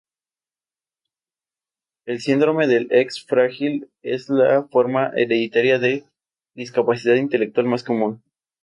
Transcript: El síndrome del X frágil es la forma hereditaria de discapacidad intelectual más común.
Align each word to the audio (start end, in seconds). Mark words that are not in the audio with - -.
El 2.07 2.21
síndrome 2.21 2.65
del 2.65 2.87
X 2.91 3.23
frágil 3.23 3.87
es 4.01 4.29
la 4.29 4.63
forma 4.63 5.11
hereditaria 5.15 5.77
de 5.77 6.05
discapacidad 6.55 7.13
intelectual 7.17 7.67
más 7.67 7.83
común. 7.83 8.19